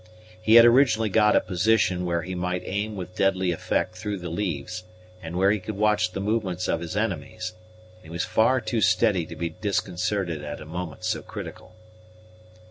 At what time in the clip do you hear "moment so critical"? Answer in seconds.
10.65-11.75